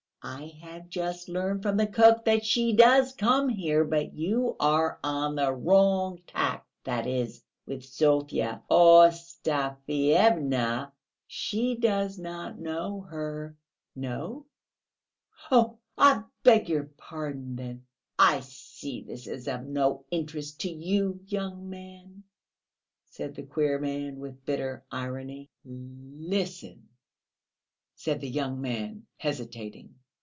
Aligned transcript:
"I 0.23 0.55
have 0.61 0.87
just 0.87 1.29
learned 1.29 1.63
from 1.63 1.77
the 1.77 1.87
cook 1.87 2.25
that 2.25 2.45
she 2.45 2.73
does 2.73 3.11
come 3.11 3.49
here; 3.49 3.83
but 3.83 4.13
you 4.13 4.55
are 4.59 4.99
on 5.03 5.33
the 5.33 5.51
wrong 5.51 6.19
tack, 6.27 6.63
that 6.83 7.07
is, 7.07 7.43
with 7.65 7.83
Sofya 7.83 8.61
Ostafyevna... 8.69 10.91
she 11.25 11.73
does 11.75 12.19
not 12.19 12.59
know 12.59 13.01
her...." 13.09 13.57
"No? 13.95 14.45
Oh... 15.49 15.79
I 15.97 16.25
beg 16.43 16.69
your 16.69 16.83
pardon, 16.97 17.55
then...." 17.55 17.87
"I 18.19 18.41
see 18.41 19.01
this 19.01 19.25
is 19.25 19.47
of 19.47 19.63
no 19.63 20.05
interest 20.11 20.59
to 20.61 20.69
you, 20.69 21.19
young 21.25 21.67
man," 21.67 22.21
said 23.05 23.33
the 23.33 23.41
queer 23.41 23.79
man, 23.79 24.19
with 24.19 24.45
bitter 24.45 24.85
irony. 24.91 25.49
"Listen," 25.65 26.89
said 27.95 28.21
the 28.21 28.29
young 28.29 28.61
man, 28.61 29.07
hesitating. 29.17 29.95